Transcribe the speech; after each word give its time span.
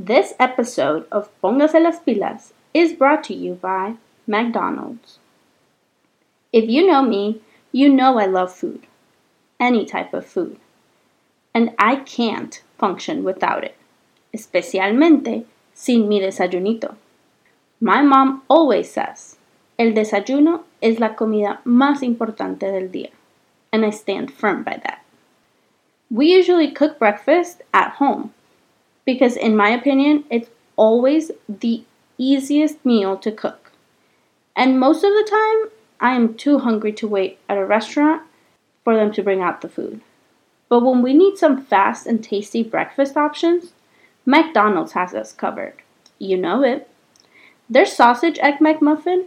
This 0.00 0.34
episode 0.38 1.08
of 1.10 1.28
Póngase 1.42 1.82
las 1.82 1.98
pilas 1.98 2.52
is 2.72 2.92
brought 2.92 3.24
to 3.24 3.34
you 3.34 3.54
by 3.54 3.96
McDonald's. 4.28 5.18
If 6.52 6.70
you 6.70 6.86
know 6.86 7.02
me, 7.02 7.40
you 7.72 7.88
know 7.88 8.16
I 8.16 8.26
love 8.26 8.54
food, 8.54 8.86
any 9.58 9.84
type 9.84 10.14
of 10.14 10.24
food, 10.24 10.60
and 11.52 11.74
I 11.80 11.96
can't 11.96 12.62
function 12.78 13.24
without 13.24 13.64
it, 13.64 13.74
especialmente 14.32 15.46
sin 15.74 16.08
mi 16.08 16.20
desayunito. 16.20 16.94
My 17.80 18.00
mom 18.00 18.42
always 18.46 18.92
says, 18.92 19.36
el 19.80 19.94
desayuno 19.94 20.62
es 20.80 21.00
la 21.00 21.16
comida 21.16 21.58
más 21.64 22.04
importante 22.04 22.70
del 22.70 22.88
día, 22.90 23.10
and 23.72 23.84
I 23.84 23.90
stand 23.90 24.32
firm 24.32 24.62
by 24.62 24.80
that. 24.84 25.04
We 26.08 26.26
usually 26.26 26.70
cook 26.70 27.00
breakfast 27.00 27.62
at 27.74 27.94
home 27.94 28.32
because, 29.08 29.38
in 29.38 29.56
my 29.56 29.70
opinion, 29.70 30.24
it's 30.28 30.50
always 30.76 31.30
the 31.48 31.82
easiest 32.18 32.84
meal 32.84 33.16
to 33.16 33.32
cook. 33.32 33.72
And 34.54 34.78
most 34.78 35.02
of 35.02 35.12
the 35.12 35.26
time, 35.30 35.70
I 35.98 36.14
am 36.14 36.34
too 36.34 36.58
hungry 36.58 36.92
to 36.92 37.08
wait 37.08 37.38
at 37.48 37.56
a 37.56 37.64
restaurant 37.64 38.20
for 38.84 38.94
them 38.94 39.10
to 39.12 39.22
bring 39.22 39.40
out 39.40 39.62
the 39.62 39.68
food. 39.70 40.02
But 40.68 40.80
when 40.80 41.00
we 41.00 41.14
need 41.14 41.38
some 41.38 41.64
fast 41.64 42.06
and 42.06 42.22
tasty 42.22 42.62
breakfast 42.62 43.16
options, 43.16 43.72
McDonald's 44.26 44.92
has 44.92 45.14
us 45.14 45.32
covered. 45.32 45.76
You 46.18 46.36
know 46.36 46.62
it. 46.62 46.86
Their 47.70 47.86
sausage 47.86 48.38
egg 48.40 48.58
McMuffin 48.60 49.24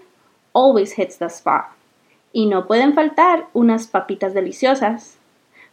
always 0.54 0.92
hits 0.92 1.16
the 1.16 1.30
spot. 1.30 1.76
Y 2.36 2.46
no 2.46 2.62
pueden 2.62 2.94
faltar 2.94 3.48
unas 3.56 3.88
papitas 3.88 4.36
deliciosas. 4.36 5.16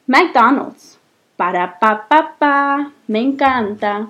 McDonald's. 0.07 0.98
Para 1.38 1.78
pa 1.78 2.09
pa 2.09 2.34
pa. 2.37 2.91
Me 3.06 3.23
encanta. 3.23 4.09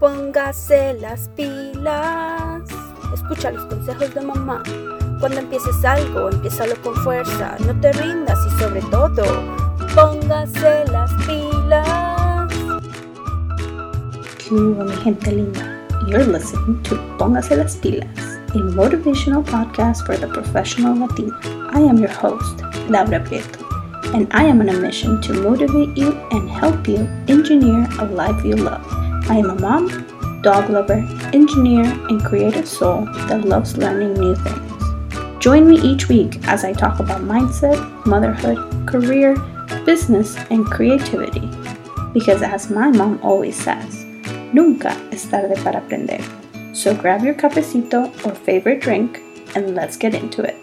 Póngase 0.00 0.98
las 1.00 1.28
pilas. 1.36 2.62
Escucha 3.14 3.52
los 3.52 3.64
consejos 3.66 4.12
de 4.12 4.22
mamá. 4.22 4.60
Cuando 5.20 5.38
empieces 5.38 5.84
algo, 5.84 6.30
empiézalo 6.30 6.74
con 6.82 6.96
fuerza. 6.96 7.54
No 7.64 7.78
te 7.80 7.92
rindas 7.92 8.44
y 8.44 8.50
sobre 8.60 8.82
todo, 8.90 9.22
póngase 9.94 10.84
las 10.90 11.12
pilas. 11.28 12.50
¿Qué 14.38 14.52
hubo, 14.52 14.82
mi 14.82 14.96
gente 14.96 15.30
linda? 15.30 15.78
You're 16.08 16.26
listening 16.26 16.82
to 16.82 16.96
Póngase 17.18 17.54
las 17.54 17.76
pilas, 17.76 18.08
a 18.52 18.58
motivational 18.74 19.44
podcast 19.44 20.04
for 20.04 20.16
the 20.18 20.26
professional 20.26 20.98
Latina. 20.98 21.38
I 21.72 21.88
am 21.88 21.98
your 21.98 22.10
host, 22.10 22.62
Laura 22.88 23.22
Prieto, 23.22 23.61
and 24.14 24.28
I 24.32 24.44
am 24.44 24.60
on 24.60 24.68
a 24.68 24.80
mission 24.80 25.20
to 25.22 25.32
motivate 25.32 25.96
you 25.96 26.12
and 26.30 26.48
help 26.48 26.86
you 26.86 27.08
engineer 27.28 27.88
a 27.98 28.04
life 28.04 28.44
you 28.44 28.56
love. 28.56 28.84
I 29.30 29.36
am 29.36 29.50
a 29.50 29.60
mom, 29.60 30.40
dog 30.42 30.70
lover, 30.70 31.06
engineer, 31.32 31.84
and 31.84 32.24
creative 32.24 32.68
soul 32.68 33.06
that 33.28 33.44
loves 33.44 33.76
learning 33.76 34.14
new 34.14 34.34
things. 34.36 35.42
Join 35.42 35.68
me 35.68 35.80
each 35.80 36.08
week 36.08 36.38
as 36.46 36.64
I 36.64 36.72
talk 36.72 37.00
about 37.00 37.22
mindset, 37.22 38.06
motherhood, 38.06 38.86
career, 38.86 39.34
business, 39.84 40.36
and 40.50 40.66
creativity. 40.66 41.48
Because 42.12 42.42
as 42.42 42.70
my 42.70 42.90
mom 42.90 43.18
always 43.22 43.56
says, 43.56 44.04
nunca 44.52 44.90
es 45.10 45.26
tarde 45.26 45.56
para 45.62 45.80
aprender. 45.80 46.22
So 46.74 46.94
grab 46.94 47.24
your 47.24 47.34
cafecito 47.34 48.08
or 48.24 48.34
favorite 48.34 48.80
drink 48.80 49.20
and 49.54 49.74
let's 49.74 49.96
get 49.96 50.14
into 50.14 50.42
it. 50.42 50.61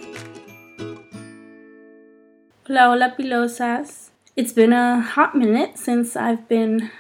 Hola, 2.70 2.90
hola, 2.90 3.16
pilosas. 3.18 4.12
It's 4.36 4.54
been 4.54 4.74
a 4.74 5.02
hot 5.02 5.34
minute 5.34 5.80
since 5.80 6.16
I've 6.16 6.48
been 6.48 6.92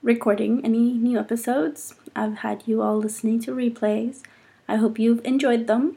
recording 0.00 0.64
any 0.64 0.92
new 0.92 1.18
episodes. 1.18 1.96
I've 2.14 2.36
had 2.46 2.62
you 2.66 2.80
all 2.80 2.98
listening 2.98 3.40
to 3.40 3.50
replays. 3.50 4.22
I 4.68 4.76
hope 4.76 5.00
you've 5.00 5.24
enjoyed 5.24 5.66
them. 5.66 5.96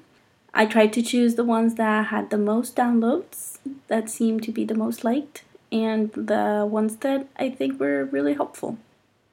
I 0.52 0.66
tried 0.66 0.94
to 0.94 1.04
choose 1.04 1.36
the 1.36 1.44
ones 1.44 1.76
that 1.76 2.08
had 2.08 2.32
the 2.32 2.40
most 2.40 2.76
downloads, 2.76 3.60
that 3.88 4.10
seemed 4.10 4.42
to 4.46 4.52
be 4.52 4.66
the 4.66 4.74
most 4.74 5.04
liked, 5.04 5.44
and 5.72 6.12
the 6.14 6.68
ones 6.68 6.96
that 7.06 7.28
I 7.38 7.52
think 7.52 7.80
were 7.80 8.06
really 8.06 8.34
helpful. 8.34 8.80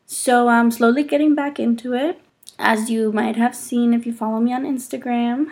So 0.05 0.49
I'm 0.49 0.71
slowly 0.71 1.05
getting 1.05 1.35
back 1.35 1.59
into 1.59 1.95
it. 1.95 2.21
As 2.59 2.91
you 2.91 3.13
might 3.13 3.37
have 3.37 3.57
seen 3.57 3.95
if 3.95 4.05
you 4.05 4.13
follow 4.13 4.41
me 4.41 4.53
on 4.53 4.65
Instagram, 4.65 5.47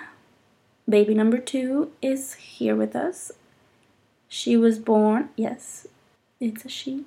baby 0.86 1.14
number 1.14 1.38
two 1.38 1.92
is 2.02 2.34
here 2.34 2.76
with 2.76 2.94
us. 2.94 3.32
She 4.34 4.56
was 4.56 4.80
born, 4.80 5.28
yes, 5.36 5.86
it's 6.40 6.64
a 6.64 6.68
she. 6.68 7.04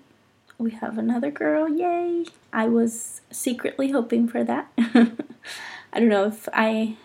We 0.57 0.71
have 0.71 0.97
another 0.97 1.29
girl, 1.29 1.67
yay! 1.67 2.23
I 2.53 2.69
was 2.69 3.19
secretly 3.29 3.91
hoping 3.91 4.29
for 4.29 4.45
that. 4.45 4.71
I 4.77 5.99
don't 5.99 6.07
know 6.07 6.23
if 6.23 6.47
I 6.53 6.95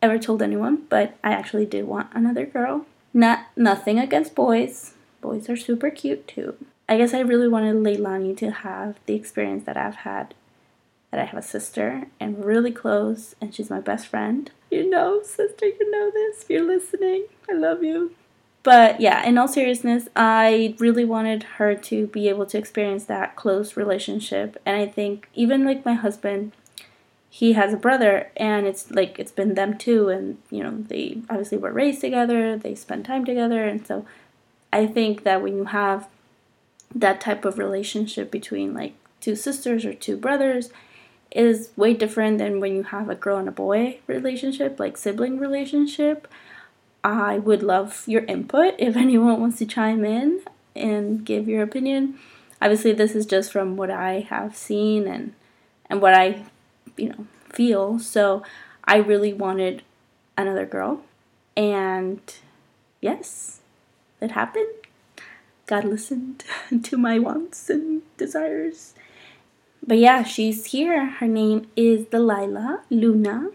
ever 0.00 0.18
told 0.18 0.40
anyone, 0.40 0.86
but 0.88 1.18
I 1.22 1.32
actually 1.32 1.66
did 1.66 1.86
want 1.86 2.08
another 2.14 2.46
girl. 2.46 2.86
Not 3.12 3.48
nothing 3.54 3.98
against 3.98 4.34
boys. 4.34 4.94
Boys 5.20 5.50
are 5.50 5.56
super 5.56 5.90
cute 5.90 6.26
too. 6.26 6.56
I 6.88 6.96
guess 6.96 7.12
I 7.12 7.20
really 7.20 7.46
wanted 7.46 7.76
Leilani 7.76 8.34
to 8.38 8.50
have 8.50 8.98
the 9.04 9.14
experience 9.14 9.64
that 9.64 9.76
I've 9.76 10.06
had. 10.08 10.32
That 11.10 11.20
I 11.20 11.24
have 11.24 11.38
a 11.38 11.42
sister 11.42 12.06
and 12.18 12.38
we're 12.38 12.46
really 12.46 12.72
close, 12.72 13.34
and 13.42 13.54
she's 13.54 13.68
my 13.68 13.80
best 13.80 14.06
friend. 14.06 14.50
You 14.70 14.88
know, 14.88 15.22
sister, 15.22 15.66
you 15.66 15.90
know 15.90 16.10
this. 16.10 16.44
If 16.44 16.48
you're 16.48 16.66
listening, 16.66 17.26
I 17.46 17.52
love 17.52 17.82
you. 17.84 18.14
But 18.62 19.00
yeah, 19.00 19.24
in 19.26 19.38
all 19.38 19.48
seriousness, 19.48 20.08
I 20.14 20.74
really 20.78 21.04
wanted 21.04 21.44
her 21.44 21.74
to 21.74 22.06
be 22.08 22.28
able 22.28 22.44
to 22.46 22.58
experience 22.58 23.04
that 23.04 23.36
close 23.36 23.76
relationship. 23.76 24.60
And 24.66 24.76
I 24.76 24.86
think 24.86 25.28
even 25.34 25.64
like 25.64 25.84
my 25.84 25.94
husband, 25.94 26.52
he 27.30 27.54
has 27.54 27.72
a 27.72 27.78
brother, 27.78 28.30
and 28.36 28.66
it's 28.66 28.90
like 28.90 29.18
it's 29.18 29.32
been 29.32 29.54
them 29.54 29.78
too. 29.78 30.08
And 30.08 30.38
you 30.50 30.62
know, 30.62 30.84
they 30.88 31.22
obviously 31.30 31.58
were 31.58 31.72
raised 31.72 32.02
together, 32.02 32.56
they 32.56 32.74
spend 32.74 33.04
time 33.04 33.24
together. 33.24 33.64
And 33.64 33.86
so 33.86 34.04
I 34.72 34.86
think 34.86 35.22
that 35.24 35.42
when 35.42 35.56
you 35.56 35.64
have 35.66 36.08
that 36.94 37.20
type 37.20 37.44
of 37.44 37.58
relationship 37.58 38.30
between 38.30 38.74
like 38.74 38.94
two 39.20 39.36
sisters 39.36 39.84
or 39.84 39.94
two 39.94 40.16
brothers, 40.16 40.70
is 41.30 41.70
way 41.76 41.94
different 41.94 42.38
than 42.38 42.60
when 42.60 42.74
you 42.74 42.82
have 42.82 43.08
a 43.08 43.14
girl 43.14 43.38
and 43.38 43.48
a 43.48 43.52
boy 43.52 43.98
relationship, 44.06 44.80
like 44.80 44.96
sibling 44.96 45.38
relationship. 45.38 46.26
I 47.02 47.38
would 47.38 47.62
love 47.62 48.04
your 48.06 48.24
input 48.24 48.74
if 48.78 48.96
anyone 49.06 49.40
wants 49.40 49.58
to 49.58 49.66
chime 49.66 50.04
in 50.04 50.42
and 50.74 51.24
give 51.24 51.48
your 51.48 51.62
opinion. 51.62 52.18
Obviously, 52.62 52.92
this 52.92 53.14
is 53.14 53.26
just 53.26 53.52
from 53.52 53.76
what 53.76 53.90
I 53.90 54.20
have 54.20 54.56
seen 54.56 55.06
and 55.06 55.34
and 55.88 56.00
what 56.00 56.14
I, 56.14 56.44
you 56.96 57.08
know, 57.08 57.26
feel. 57.48 57.98
So, 57.98 58.42
I 58.84 58.96
really 58.96 59.32
wanted 59.32 59.82
another 60.36 60.66
girl, 60.66 61.02
and 61.56 62.20
yes, 63.00 63.60
it 64.20 64.32
happened. 64.32 64.68
God 65.66 65.84
listened 65.84 66.44
to 66.82 66.96
my 66.96 67.18
wants 67.18 67.70
and 67.70 68.02
desires. 68.16 68.94
But 69.86 69.98
yeah, 69.98 70.22
she's 70.22 70.66
here. 70.66 71.06
Her 71.06 71.26
name 71.26 71.68
is 71.76 72.06
Delilah 72.06 72.82
Luna, 72.90 73.50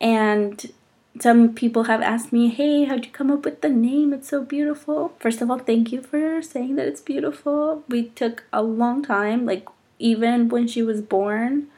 and 0.00 0.72
some 1.20 1.54
people 1.54 1.84
have 1.84 2.02
asked 2.02 2.32
me, 2.32 2.48
hey, 2.48 2.84
how'd 2.84 3.04
you 3.04 3.10
come 3.10 3.30
up 3.30 3.44
with 3.44 3.60
the 3.60 3.68
name? 3.68 4.12
It's 4.12 4.28
so 4.28 4.42
beautiful. 4.42 5.12
First 5.18 5.40
of 5.40 5.50
all, 5.50 5.58
thank 5.58 5.92
you 5.92 6.02
for 6.02 6.42
saying 6.42 6.76
that 6.76 6.88
it's 6.88 7.00
beautiful. 7.00 7.84
We 7.88 8.08
took 8.10 8.44
a 8.52 8.62
long 8.62 9.02
time, 9.02 9.46
like, 9.46 9.68
even 9.98 10.48
when 10.48 10.66
she 10.66 10.82
was 10.82 11.00
born, 11.00 11.68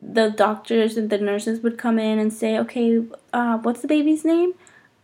the 0.00 0.28
doctors 0.30 0.96
and 0.96 1.08
the 1.08 1.18
nurses 1.18 1.60
would 1.60 1.78
come 1.78 1.98
in 1.98 2.18
and 2.18 2.32
say, 2.32 2.58
okay, 2.58 3.04
uh, 3.32 3.58
what's 3.58 3.80
the 3.80 3.88
baby's 3.88 4.24
name? 4.24 4.54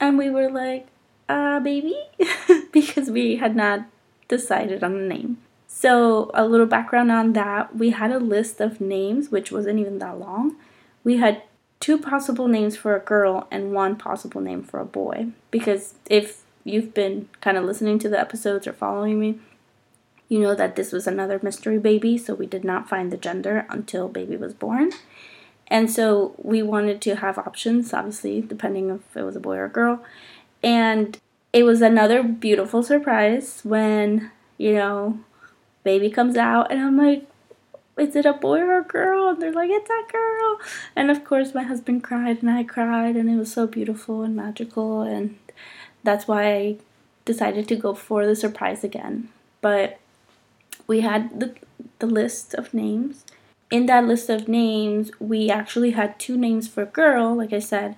And 0.01 0.19
we 0.19 0.31
were 0.31 0.51
like, 0.51 0.89
uh, 1.29 1.61
baby? 1.61 1.97
because 2.73 3.09
we 3.09 3.37
had 3.37 3.55
not 3.55 3.87
decided 4.27 4.83
on 4.83 4.95
the 4.95 5.07
name. 5.07 5.39
So, 5.69 6.33
a 6.35 6.45
little 6.45 6.67
background 6.67 7.13
on 7.13 7.35
that 7.35 7.77
we 7.77 7.91
had 7.91 8.11
a 8.11 8.19
list 8.19 8.61
of 8.61 8.81
names, 8.81 9.31
which 9.31 9.53
wasn't 9.53 9.79
even 9.79 10.01
that 10.01 10.19
long. 10.19 10.57
We 11.05 11.19
had 11.19 11.43
two 11.81 11.99
possible 11.99 12.49
names 12.49 12.77
for 12.77 12.97
a 12.97 13.01
girl 13.01 13.47
and 13.51 13.73
one 13.73 13.97
possible 13.97 14.41
name 14.41 14.63
for 14.63 14.81
a 14.81 14.85
boy. 14.85 15.29
Because 15.51 15.95
if 16.09 16.43
you've 16.65 16.93
been 16.95 17.29
kind 17.41 17.57
of 17.57 17.65
listening 17.65 17.99
to 18.01 18.09
the 18.09 18.19
episodes 18.19 18.67
or 18.67 18.73
following 18.73 19.19
me, 19.19 19.39
you 20.29 20.39
know 20.39 20.55
that 20.55 20.77
this 20.77 20.93
was 20.93 21.07
another 21.07 21.41
mystery 21.43 21.79
baby, 21.79 22.19
so 22.19 22.35
we 22.35 22.47
did 22.47 22.65
not 22.65 22.89
find 22.89 23.11
the 23.11 23.17
gender 23.17 23.67
until 23.71 24.09
baby 24.09 24.37
was 24.37 24.53
born. 24.53 24.91
And 25.69 25.91
so 25.91 26.35
we 26.37 26.63
wanted 26.63 27.01
to 27.03 27.17
have 27.17 27.39
options, 27.39 27.95
obviously, 27.95 28.41
depending 28.41 28.91
if 28.91 29.17
it 29.17 29.23
was 29.23 29.37
a 29.37 29.41
boy 29.41 29.57
or 29.57 29.65
a 29.65 29.71
girl. 29.71 30.05
And 30.63 31.19
it 31.53 31.63
was 31.63 31.81
another 31.81 32.23
beautiful 32.23 32.83
surprise 32.83 33.61
when, 33.65 34.31
you 34.59 34.75
know, 34.75 35.21
baby 35.85 36.11
comes 36.11 36.37
out, 36.37 36.71
and 36.71 36.81
I'm 36.81 36.99
like, 36.99 37.27
is 37.99 38.17
it 38.17 38.27
a 38.27 38.33
boy 38.33 38.61
or 38.61 38.79
a 38.79 38.85
girl? 38.85 39.29
And 39.29 39.43
they're 39.43 39.53
like, 39.53 39.71
it's 39.71 39.91
a 39.91 40.13
girl. 40.13 40.61
And 40.97 41.11
of 41.11 41.25
course, 41.25 41.55
my 41.55 41.63
husband 41.63 42.05
cried 42.05 42.43
and 42.43 42.51
I 42.51 42.65
cried, 42.65 43.17
and 43.17 43.31
it 43.31 43.37
was 43.37 43.53
so 43.53 43.67
beautiful 43.67 44.23
and 44.23 44.37
magical. 44.37 45.03
And 45.03 45.39
that's 46.03 46.29
why 46.29 46.45
I 46.53 46.77
decided 47.25 47.69
to 47.69 47.77
go 47.77 47.95
for 47.95 48.27
the 48.27 48.37
surprise 48.37 48.85
again. 48.85 49.29
But 49.61 49.99
we 50.87 51.01
had 51.01 51.41
the, 51.41 51.55
the 51.99 52.07
list 52.07 52.55
of 52.55 52.73
names, 52.73 53.25
in 53.71 53.87
that 53.87 54.07
list 54.07 54.31
of 54.31 54.49
names, 54.49 55.11
we 55.19 55.51
actually 55.51 55.91
had 55.93 56.19
two 56.19 56.37
names 56.37 56.69
for 56.69 56.87
girl, 56.87 57.35
like 57.35 57.53
I 57.53 57.59
said, 57.59 57.97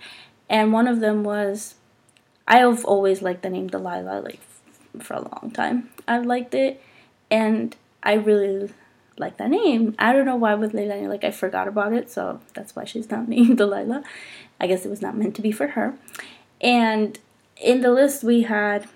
and 0.49 0.73
one 0.73 0.89
of 0.89 1.01
them 1.01 1.23
was 1.23 1.77
I've 2.47 2.85
always 2.85 3.23
liked 3.23 3.43
the 3.43 3.51
name 3.51 3.69
Delilah, 3.69 4.21
like 4.21 4.41
for 4.99 5.15
a 5.15 5.21
long 5.21 5.53
time. 5.55 5.91
I've 6.09 6.27
liked 6.27 6.55
it, 6.55 6.83
and 7.31 7.77
I 8.03 8.15
really 8.15 8.73
like 9.19 9.37
that 9.37 9.51
name. 9.51 9.95
I 9.99 10.13
don't 10.13 10.27
know 10.27 10.37
why 10.37 10.55
with 10.55 10.73
Leilani, 10.73 11.09
like 11.09 11.25
I 11.25 11.31
forgot 11.31 11.69
about 11.69 11.93
it, 11.93 12.11
so 12.11 12.41
that's 12.55 12.75
why 12.75 12.85
she's 12.85 13.11
not 13.11 13.29
named 13.35 13.59
Delilah. 13.59 14.03
I 14.61 14.67
guess 14.67 14.85
it 14.85 14.91
was 14.91 15.03
not 15.03 15.17
meant 15.17 15.35
to 15.37 15.43
be 15.43 15.53
for 15.53 15.69
her. 15.69 15.97
And 16.61 17.19
in 17.57 17.81
the 17.81 17.91
list 17.91 18.23
we 18.23 18.43
had 18.43 18.89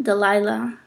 Delilah 0.00 0.78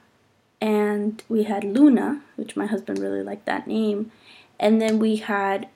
and 0.60 1.24
we 1.28 1.44
had 1.44 1.64
Luna, 1.64 2.22
which 2.36 2.56
my 2.56 2.68
husband 2.68 3.00
really 3.00 3.24
liked 3.24 3.46
that 3.46 3.68
name. 3.68 4.12
And 4.60 4.82
then 4.82 5.00
we 5.00 5.18
had 5.18 5.68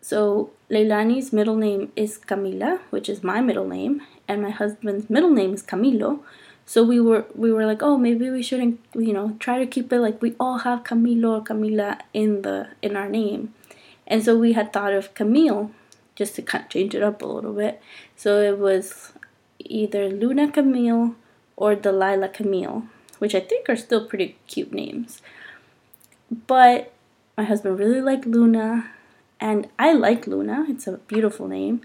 so 0.00 0.50
Leilani's 0.70 1.32
middle 1.32 1.56
name 1.56 1.90
is 1.96 2.18
Camila, 2.18 2.80
which 2.90 3.08
is 3.08 3.22
my 3.22 3.40
middle 3.40 3.66
name, 3.66 4.02
and 4.28 4.42
my 4.42 4.50
husband's 4.50 5.08
middle 5.08 5.30
name 5.30 5.54
is 5.54 5.62
Camilo. 5.62 6.20
So 6.66 6.82
we 6.82 7.00
were 7.00 7.26
we 7.34 7.52
were 7.52 7.66
like, 7.66 7.82
oh, 7.82 7.96
maybe 7.98 8.30
we 8.30 8.42
shouldn't, 8.42 8.80
you 8.94 9.12
know, 9.12 9.36
try 9.38 9.58
to 9.58 9.66
keep 9.66 9.92
it 9.92 10.00
like 10.00 10.22
we 10.22 10.34
all 10.40 10.58
have 10.58 10.84
Camilo 10.84 11.40
or 11.40 11.44
Camila 11.44 12.00
in 12.12 12.42
the 12.42 12.68
in 12.82 12.96
our 12.96 13.08
name. 13.08 13.54
And 14.06 14.24
so 14.24 14.38
we 14.38 14.52
had 14.52 14.72
thought 14.72 14.92
of 14.92 15.14
Camille 15.14 15.70
just 16.14 16.36
to 16.36 16.42
kind 16.42 16.64
of 16.64 16.70
change 16.70 16.94
it 16.94 17.02
up 17.02 17.22
a 17.22 17.26
little 17.26 17.52
bit. 17.52 17.80
So 18.16 18.40
it 18.40 18.58
was 18.58 19.12
either 19.58 20.08
Luna 20.08 20.50
Camille 20.50 21.16
or 21.56 21.74
Delilah 21.74 22.28
Camille, 22.28 22.84
which 23.18 23.34
I 23.34 23.40
think 23.40 23.68
are 23.68 23.76
still 23.76 24.06
pretty 24.06 24.36
cute 24.46 24.72
names. 24.72 25.22
But 26.46 26.92
my 27.36 27.44
husband 27.44 27.78
really 27.78 28.00
liked 28.00 28.26
Luna, 28.26 28.90
and 29.40 29.68
I 29.78 29.92
like 29.92 30.26
Luna. 30.26 30.66
It's 30.68 30.86
a 30.86 30.98
beautiful 30.98 31.48
name. 31.48 31.82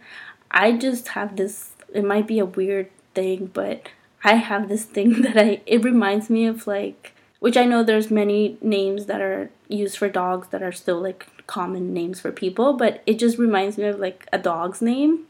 I 0.51 0.73
just 0.73 1.09
have 1.09 1.35
this, 1.35 1.71
it 1.93 2.03
might 2.03 2.27
be 2.27 2.39
a 2.39 2.45
weird 2.45 2.89
thing, 3.13 3.51
but 3.53 3.89
I 4.24 4.36
have 4.36 4.69
this 4.69 4.86
thing 4.86 5.21
that 5.21 5.38
I, 5.38 5.62
it 5.66 5.83
reminds 5.83 6.30
me 6.30 6.45
of 6.45 6.68
like, 6.68 7.13
which 7.39 7.57
I 7.57 7.66
know 7.66 7.83
there's 7.83 8.12
many 8.12 8.57
names 8.62 9.06
that 9.06 9.21
are 9.21 9.50
used 9.68 9.98
for 9.98 10.10
dogs 10.10 10.50
that 10.50 10.63
are 10.63 10.71
still 10.71 11.01
like 11.01 11.27
common 11.48 11.94
names 11.94 12.19
for 12.19 12.31
people, 12.31 12.74
but 12.74 13.01
it 13.06 13.18
just 13.19 13.38
reminds 13.38 13.77
me 13.77 13.86
of 13.86 14.00
like 14.00 14.27
a 14.33 14.38
dog's 14.38 14.81
name, 14.81 15.25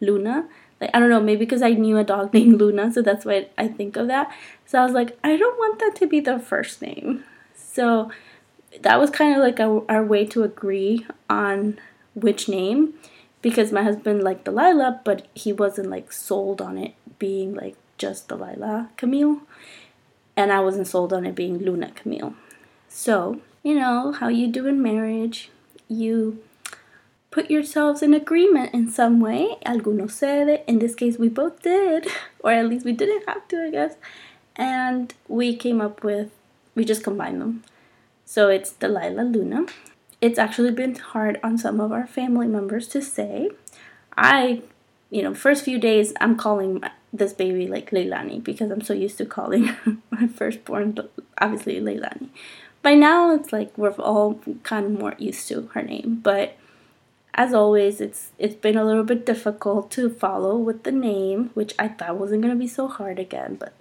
Luna. 0.00 0.48
Like 0.80 0.90
I 0.92 0.98
don't 0.98 1.10
know, 1.10 1.20
maybe 1.20 1.44
because 1.44 1.62
I 1.62 1.70
knew 1.70 1.96
a 1.98 2.04
dog 2.04 2.34
named 2.34 2.60
Luna, 2.60 2.92
so 2.92 3.02
that's 3.02 3.24
why 3.24 3.48
I 3.56 3.68
think 3.68 3.96
of 3.96 4.08
that. 4.08 4.34
So 4.66 4.80
I 4.80 4.84
was 4.84 4.92
like, 4.92 5.18
I 5.22 5.36
don't 5.36 5.58
want 5.58 5.78
that 5.78 5.94
to 5.96 6.06
be 6.06 6.20
the 6.20 6.38
first 6.38 6.82
name. 6.82 7.24
So 7.54 8.10
that 8.80 8.98
was 8.98 9.10
kind 9.10 9.34
of 9.34 9.40
like 9.40 9.60
our, 9.60 9.84
our 9.88 10.04
way 10.04 10.24
to 10.26 10.42
agree 10.42 11.06
on 11.28 11.78
which 12.14 12.48
name 12.48 12.94
because 13.42 13.72
my 13.72 13.82
husband 13.82 14.22
liked 14.22 14.44
the 14.44 14.50
Delilah, 14.50 15.00
but 15.04 15.26
he 15.34 15.52
wasn't 15.52 15.90
like 15.90 16.12
sold 16.12 16.60
on 16.60 16.78
it 16.78 16.94
being 17.18 17.54
like 17.54 17.76
just 18.02 18.26
Delilah 18.26 18.90
Camille, 18.96 19.38
and 20.36 20.52
I 20.52 20.60
wasn't 20.60 20.88
sold 20.88 21.12
on 21.12 21.24
it 21.24 21.36
being 21.36 21.58
Luna 21.58 21.92
Camille. 21.92 22.34
So, 22.88 23.40
you 23.62 23.74
know, 23.74 24.10
how 24.10 24.28
you 24.28 24.48
do 24.48 24.66
in 24.66 24.82
marriage, 24.82 25.50
you 25.88 26.42
put 27.30 27.48
yourselves 27.48 28.02
in 28.02 28.12
agreement 28.12 28.74
in 28.74 28.90
some 28.90 29.20
way. 29.20 29.56
Alguno 29.64 30.06
it. 30.48 30.64
In 30.66 30.80
this 30.80 30.96
case, 30.96 31.16
we 31.16 31.28
both 31.28 31.62
did, 31.62 32.08
or 32.40 32.50
at 32.50 32.68
least 32.68 32.84
we 32.84 32.92
didn't 32.92 33.26
have 33.28 33.46
to, 33.48 33.66
I 33.68 33.70
guess. 33.70 33.94
And 34.56 35.14
we 35.28 35.56
came 35.56 35.80
up 35.80 36.02
with, 36.02 36.30
we 36.74 36.84
just 36.84 37.04
combined 37.04 37.40
them. 37.40 37.62
So 38.24 38.48
it's 38.48 38.72
Delilah 38.72 39.22
Luna. 39.22 39.66
It's 40.20 40.38
actually 40.38 40.72
been 40.72 40.96
hard 40.96 41.38
on 41.42 41.56
some 41.56 41.80
of 41.80 41.92
our 41.92 42.06
family 42.06 42.48
members 42.48 42.88
to 42.88 43.00
say. 43.00 43.50
I, 44.16 44.62
you 45.08 45.22
know, 45.22 45.34
first 45.34 45.64
few 45.64 45.78
days 45.78 46.12
I'm 46.20 46.36
calling 46.36 46.82
this 47.12 47.32
baby 47.32 47.66
like 47.66 47.90
Leilani 47.90 48.42
because 48.42 48.70
I'm 48.70 48.80
so 48.80 48.94
used 48.94 49.18
to 49.18 49.26
calling 49.26 49.76
my 50.10 50.26
firstborn, 50.26 50.96
obviously 51.38 51.80
Leilani. 51.80 52.28
By 52.82 52.94
now 52.94 53.34
it's 53.34 53.52
like 53.52 53.76
we're 53.76 53.92
all 53.92 54.40
kind 54.62 54.86
of 54.86 54.92
more 54.92 55.14
used 55.18 55.46
to 55.48 55.68
her 55.74 55.82
name, 55.82 56.20
but 56.22 56.56
as 57.34 57.54
always, 57.54 58.00
it's 58.00 58.30
it's 58.38 58.54
been 58.54 58.76
a 58.76 58.84
little 58.84 59.04
bit 59.04 59.24
difficult 59.24 59.90
to 59.92 60.10
follow 60.10 60.56
with 60.56 60.82
the 60.82 60.92
name, 60.92 61.50
which 61.54 61.74
I 61.78 61.88
thought 61.88 62.18
wasn't 62.18 62.42
gonna 62.42 62.56
be 62.56 62.68
so 62.68 62.88
hard 62.88 63.18
again, 63.18 63.56
but 63.58 63.72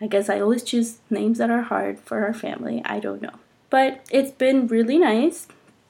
I 0.00 0.06
guess 0.06 0.28
I 0.28 0.40
always 0.40 0.64
choose 0.64 0.98
names 1.10 1.38
that 1.38 1.50
are 1.50 1.62
hard 1.62 2.00
for 2.00 2.24
our 2.24 2.34
family. 2.34 2.82
I 2.84 2.98
don't 2.98 3.22
know. 3.22 3.34
But 3.70 4.04
it's 4.10 4.32
been 4.32 4.66
really 4.66 4.98
nice. 4.98 5.46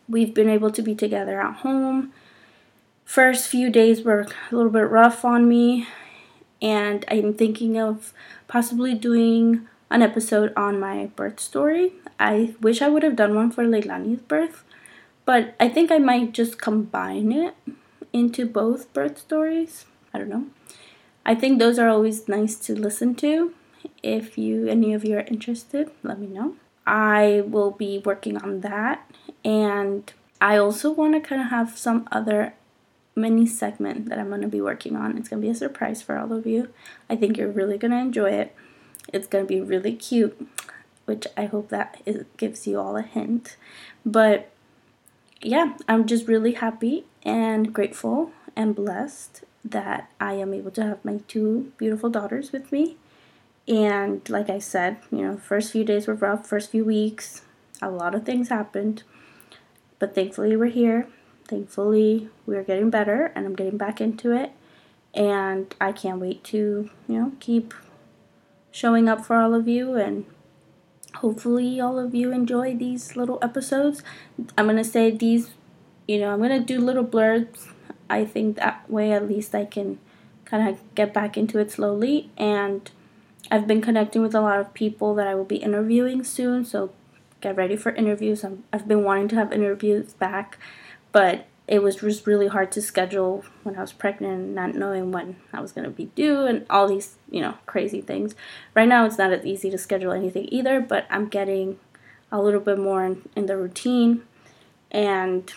We've 0.08 0.34
been 0.34 0.48
able 0.48 0.70
to 0.70 0.82
be 0.82 0.94
together 0.94 1.40
at 1.40 1.56
home. 1.56 2.12
First 3.04 3.48
few 3.48 3.70
days 3.70 4.02
were 4.02 4.20
a 4.20 4.54
little 4.54 4.70
bit 4.70 4.90
rough 4.90 5.24
on 5.24 5.48
me, 5.48 5.86
and 6.60 7.04
I'm 7.08 7.34
thinking 7.34 7.78
of 7.78 8.12
possibly 8.46 8.94
doing 8.94 9.66
an 9.90 10.02
episode 10.02 10.52
on 10.56 10.80
my 10.80 11.06
birth 11.16 11.40
story. 11.40 11.92
I 12.18 12.54
wish 12.60 12.82
I 12.82 12.88
would 12.88 13.02
have 13.02 13.16
done 13.16 13.34
one 13.34 13.50
for 13.50 13.64
Leilani's 13.64 14.22
birth, 14.22 14.64
but 15.24 15.54
I 15.60 15.68
think 15.68 15.90
I 15.90 15.98
might 15.98 16.32
just 16.32 16.60
combine 16.60 17.32
it 17.32 17.54
into 18.12 18.46
both 18.46 18.92
birth 18.92 19.18
stories. 19.18 19.86
I 20.12 20.18
don't 20.18 20.28
know. 20.28 20.46
I 21.24 21.34
think 21.34 21.58
those 21.58 21.78
are 21.78 21.88
always 21.88 22.28
nice 22.28 22.56
to 22.66 22.74
listen 22.74 23.14
to. 23.16 23.52
If 24.02 24.38
you 24.38 24.66
any 24.66 24.94
of 24.94 25.04
you 25.04 25.16
are 25.16 25.26
interested, 25.28 25.90
let 26.02 26.18
me 26.18 26.26
know. 26.26 26.54
I 26.86 27.42
will 27.46 27.70
be 27.70 27.98
working 27.98 28.38
on 28.38 28.60
that. 28.62 29.10
And 29.44 30.10
I 30.40 30.56
also 30.56 30.90
want 30.90 31.14
to 31.14 31.20
kind 31.20 31.42
of 31.42 31.48
have 31.48 31.76
some 31.76 32.08
other 32.10 32.54
mini 33.18 33.46
segment 33.46 34.08
that 34.08 34.18
I'm 34.18 34.28
going 34.28 34.42
to 34.42 34.48
be 34.48 34.60
working 34.60 34.96
on. 34.96 35.16
It's 35.18 35.28
going 35.28 35.42
to 35.42 35.46
be 35.46 35.52
a 35.52 35.54
surprise 35.54 36.02
for 36.02 36.16
all 36.16 36.32
of 36.32 36.46
you. 36.46 36.68
I 37.10 37.16
think 37.16 37.36
you're 37.36 37.50
really 37.50 37.78
going 37.78 37.90
to 37.90 37.98
enjoy 37.98 38.30
it. 38.30 38.54
It's 39.12 39.26
going 39.26 39.44
to 39.44 39.48
be 39.48 39.60
really 39.60 39.94
cute, 39.94 40.48
which 41.04 41.26
I 41.36 41.46
hope 41.46 41.68
that 41.70 42.00
it 42.06 42.36
gives 42.36 42.66
you 42.66 42.78
all 42.78 42.96
a 42.96 43.02
hint. 43.02 43.56
But 44.04 44.50
yeah, 45.40 45.76
I'm 45.86 46.06
just 46.06 46.26
really 46.26 46.54
happy 46.54 47.04
and 47.22 47.72
grateful 47.72 48.32
and 48.56 48.74
blessed 48.74 49.44
that 49.64 50.10
I 50.20 50.34
am 50.34 50.54
able 50.54 50.70
to 50.72 50.82
have 50.82 51.04
my 51.04 51.20
two 51.28 51.72
beautiful 51.76 52.10
daughters 52.10 52.52
with 52.52 52.72
me. 52.72 52.96
And 53.66 54.26
like 54.28 54.48
I 54.48 54.58
said, 54.58 54.98
you 55.10 55.18
know, 55.18 55.36
first 55.36 55.72
few 55.72 55.84
days 55.84 56.06
were 56.06 56.14
rough, 56.14 56.46
first 56.46 56.70
few 56.70 56.84
weeks, 56.84 57.42
a 57.82 57.90
lot 57.90 58.14
of 58.14 58.24
things 58.24 58.48
happened. 58.48 59.02
But 59.98 60.14
thankfully, 60.14 60.56
we're 60.56 60.66
here. 60.66 61.08
Thankfully, 61.48 62.28
we're 62.46 62.62
getting 62.62 62.90
better 62.90 63.32
and 63.34 63.46
I'm 63.46 63.56
getting 63.56 63.76
back 63.76 64.00
into 64.00 64.32
it. 64.32 64.52
And 65.14 65.74
I 65.80 65.92
can't 65.92 66.20
wait 66.20 66.44
to, 66.44 66.90
you 67.08 67.18
know, 67.18 67.32
keep 67.40 67.74
showing 68.70 69.08
up 69.08 69.24
for 69.24 69.36
all 69.36 69.54
of 69.54 69.66
you 69.66 69.96
and 69.96 70.26
hopefully 71.16 71.80
all 71.80 71.98
of 71.98 72.14
you 72.14 72.30
enjoy 72.30 72.76
these 72.76 73.16
little 73.16 73.38
episodes. 73.42 74.02
I'm 74.56 74.66
going 74.66 74.76
to 74.76 74.84
say 74.84 75.10
these, 75.10 75.50
you 76.06 76.20
know, 76.20 76.32
I'm 76.32 76.38
going 76.38 76.50
to 76.50 76.60
do 76.60 76.78
little 76.78 77.04
blurbs. 77.04 77.68
I 78.08 78.24
think 78.24 78.56
that 78.56 78.88
way 78.88 79.12
at 79.12 79.26
least 79.26 79.54
I 79.54 79.64
can 79.64 79.98
kind 80.44 80.68
of 80.68 80.78
get 80.94 81.12
back 81.12 81.36
into 81.36 81.58
it 81.58 81.70
slowly 81.70 82.30
and 82.36 82.90
I've 83.50 83.66
been 83.66 83.80
connecting 83.80 84.22
with 84.22 84.34
a 84.34 84.40
lot 84.40 84.60
of 84.60 84.74
people 84.74 85.14
that 85.14 85.26
I 85.26 85.34
will 85.34 85.44
be 85.44 85.56
interviewing 85.56 86.22
soon, 86.22 86.64
so 86.64 86.92
get 87.40 87.56
ready 87.56 87.76
for 87.76 87.92
interviews. 87.92 88.44
i 88.44 88.50
have 88.72 88.86
been 88.86 89.04
wanting 89.04 89.28
to 89.28 89.36
have 89.36 89.52
interviews 89.52 90.12
back, 90.12 90.58
but 91.18 91.46
it 91.66 91.82
was 91.82 91.96
just 91.96 92.28
really 92.28 92.46
hard 92.46 92.70
to 92.70 92.80
schedule 92.80 93.44
when 93.64 93.74
I 93.74 93.80
was 93.80 93.92
pregnant, 93.92 94.54
not 94.54 94.76
knowing 94.76 95.10
when 95.10 95.34
I 95.52 95.60
was 95.60 95.72
going 95.72 95.84
to 95.84 95.90
be 95.90 96.04
due, 96.14 96.46
and 96.46 96.64
all 96.70 96.86
these, 96.86 97.16
you 97.28 97.40
know, 97.40 97.54
crazy 97.66 98.00
things. 98.00 98.36
Right 98.72 98.86
now, 98.86 99.04
it's 99.04 99.18
not 99.18 99.32
as 99.32 99.44
easy 99.44 99.68
to 99.70 99.78
schedule 99.78 100.12
anything 100.12 100.46
either, 100.52 100.80
but 100.80 101.08
I'm 101.10 101.28
getting 101.28 101.80
a 102.30 102.40
little 102.40 102.60
bit 102.60 102.78
more 102.78 103.04
in, 103.04 103.28
in 103.34 103.46
the 103.46 103.56
routine, 103.56 104.22
and 104.92 105.52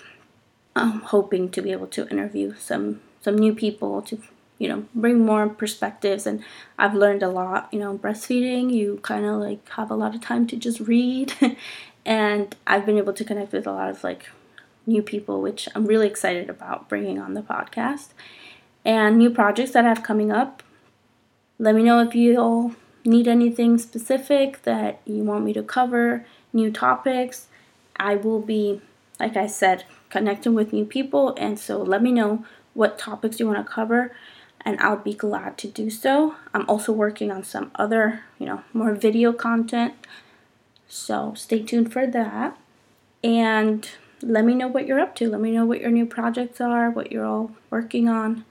I'm 0.76 1.02
hoping 1.02 1.52
to 1.52 1.62
be 1.62 1.72
able 1.72 1.88
to 1.88 2.10
interview 2.10 2.56
some 2.58 3.02
some 3.22 3.38
new 3.38 3.54
people 3.54 4.02
to 4.02 4.20
you 4.58 4.68
know 4.68 4.86
bring 4.96 5.24
more 5.24 5.48
perspectives 5.48 6.26
and 6.26 6.44
i've 6.80 6.96
learned 6.96 7.22
a 7.22 7.30
lot 7.30 7.70
you 7.72 7.78
know 7.78 7.96
breastfeeding 7.96 8.74
you 8.74 9.00
kind 9.04 9.26
of 9.26 9.40
like 9.40 9.70
have 9.78 9.92
a 9.92 9.96
lot 9.96 10.16
of 10.16 10.22
time 10.22 10.48
to 10.48 10.56
just 10.56 10.80
read 10.80 11.32
and 12.06 12.56
i've 12.66 12.84
been 12.84 12.98
able 12.98 13.14
to 13.14 13.24
connect 13.24 13.52
with 13.52 13.68
a 13.68 13.72
lot 13.72 13.92
of 13.92 14.04
like 14.04 14.26
new 14.86 15.02
people 15.02 15.42
which 15.42 15.68
i'm 15.76 15.86
really 15.86 16.08
excited 16.08 16.50
about 16.50 16.90
bringing 16.90 17.20
on 17.20 17.34
the 17.34 17.42
podcast 17.42 18.10
and 18.84 19.18
new 19.18 19.30
projects 19.30 19.72
that 19.72 19.86
i 19.86 19.90
have 19.90 20.04
coming 20.04 20.32
up 20.32 20.64
let 21.60 21.76
me 21.76 21.84
know 21.84 22.00
if 22.02 22.16
you 22.16 22.40
all 22.40 22.74
need 23.06 23.28
anything 23.28 23.78
specific 23.78 24.62
that 24.64 25.02
you 25.06 25.24
want 25.24 25.44
me 25.44 25.54
to 25.54 25.64
cover 25.64 26.26
new 26.54 26.72
topics 26.72 27.48
i 27.98 28.16
will 28.16 28.42
be 28.42 28.82
like 29.20 29.38
i 29.38 29.48
said 29.48 29.84
connecting 30.10 30.54
with 30.54 30.74
new 30.74 30.86
people 30.86 31.34
and 31.38 31.58
so 31.60 31.82
let 31.82 32.02
me 32.02 32.12
know 32.12 32.46
what 32.74 32.98
topics 32.98 33.40
you 33.40 33.48
want 33.48 33.58
to 33.58 33.74
cover 33.74 34.12
and 34.66 34.80
I'll 34.80 34.98
be 34.98 35.14
glad 35.14 35.58
to 35.60 35.68
do 35.68 35.90
so. 35.90 36.36
I'm 36.54 36.68
also 36.70 36.92
working 36.92 37.32
on 37.32 37.44
some 37.44 37.72
other, 37.76 38.24
you 38.40 38.46
know, 38.46 38.64
more 38.74 38.94
video 38.94 39.34
content. 39.34 39.94
So 40.88 41.34
stay 41.36 41.64
tuned 41.64 41.92
for 41.92 42.06
that. 42.08 42.58
And 43.24 43.90
let 44.24 44.46
me 44.46 44.56
know 44.56 44.68
what 44.68 44.88
you're 44.88 45.00
up 45.00 45.16
to. 45.16 45.30
Let 45.30 45.42
me 45.42 45.52
know 45.52 45.66
what 45.66 45.82
your 45.82 45.92
new 45.92 46.06
projects 46.06 46.62
are, 46.62 46.90
what 46.90 47.12
you're 47.12 47.26
all 47.26 47.52
working 47.70 48.08
on. 48.08 48.46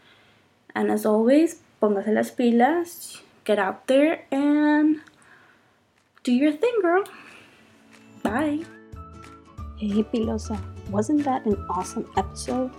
And 0.75 0.91
as 0.91 1.05
always, 1.05 1.63
póngase 1.83 2.15
las 2.15 2.31
pilas, 2.31 3.21
get 3.45 3.59
out 3.59 3.87
there 3.87 4.25
and 4.31 5.01
do 6.23 6.33
your 6.33 6.53
thing, 6.53 6.77
girl. 6.83 7.05
Bye. 8.23 8.65
Hey, 9.79 10.03
Pilosa, 10.03 10.61
wasn't 10.91 11.25
that 11.25 11.47
an 11.47 11.57
awesome 11.71 12.07
episode? 12.17 12.71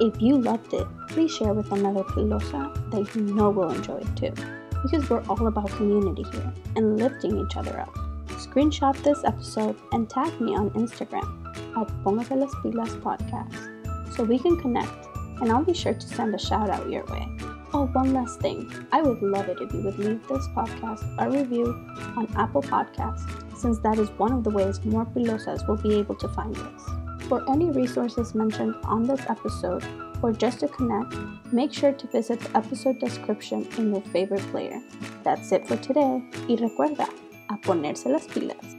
If 0.00 0.22
you 0.22 0.38
loved 0.38 0.72
it, 0.72 0.86
please 1.08 1.34
share 1.34 1.52
with 1.52 1.72
another 1.72 2.04
Pilosa 2.04 2.72
that 2.90 3.14
you 3.14 3.22
know 3.22 3.50
will 3.50 3.70
enjoy 3.70 3.96
it 3.96 4.16
too. 4.16 4.32
Because 4.82 5.08
we're 5.10 5.24
all 5.28 5.46
about 5.46 5.68
community 5.70 6.22
here 6.32 6.52
and 6.76 6.98
lifting 6.98 7.36
each 7.38 7.56
other 7.56 7.80
up. 7.80 8.05
Screenshot 8.56 8.96
this 9.02 9.22
episode 9.24 9.76
and 9.92 10.08
tag 10.08 10.40
me 10.40 10.56
on 10.56 10.70
Instagram 10.70 11.28
at 11.76 11.88
Póngase 12.02 12.38
las 12.38 12.54
Pilas 12.62 12.96
Podcast 13.02 14.16
so 14.16 14.24
we 14.24 14.38
can 14.38 14.56
connect 14.56 15.08
and 15.42 15.52
I'll 15.52 15.62
be 15.62 15.74
sure 15.74 15.92
to 15.92 16.08
send 16.08 16.34
a 16.34 16.38
shout 16.38 16.70
out 16.70 16.88
your 16.88 17.04
way. 17.04 17.28
Oh, 17.74 17.84
one 17.92 18.14
last 18.14 18.40
thing. 18.40 18.72
I 18.92 19.02
would 19.02 19.20
love 19.20 19.50
it 19.50 19.60
if 19.60 19.74
you 19.74 19.82
would 19.82 19.98
leave 19.98 20.26
this 20.26 20.48
podcast 20.56 21.04
a 21.18 21.28
review 21.28 21.66
on 22.16 22.32
Apple 22.34 22.62
Podcasts, 22.62 23.28
since 23.58 23.78
that 23.80 23.98
is 23.98 24.08
one 24.16 24.32
of 24.32 24.42
the 24.42 24.48
ways 24.48 24.82
more 24.86 25.04
pilosas 25.04 25.68
will 25.68 25.76
be 25.76 25.92
able 25.96 26.14
to 26.14 26.28
find 26.28 26.56
this. 26.56 27.28
For 27.28 27.44
any 27.50 27.70
resources 27.70 28.34
mentioned 28.34 28.74
on 28.84 29.02
this 29.02 29.20
episode, 29.28 29.84
or 30.22 30.32
just 30.32 30.60
to 30.60 30.68
connect, 30.68 31.14
make 31.52 31.74
sure 31.74 31.92
to 31.92 32.06
visit 32.06 32.40
the 32.40 32.56
episode 32.56 33.00
description 33.00 33.68
in 33.76 33.92
your 33.92 34.00
favorite 34.00 34.50
player. 34.50 34.80
That's 35.24 35.52
it 35.52 35.68
for 35.68 35.76
today, 35.76 36.22
y 36.48 36.56
recuerda, 36.56 37.06
a 37.48 37.56
ponerse 37.58 38.08
las 38.08 38.26
pilas. 38.26 38.76